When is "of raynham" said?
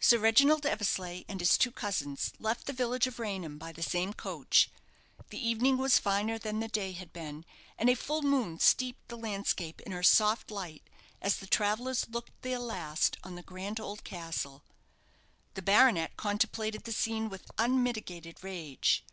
3.06-3.58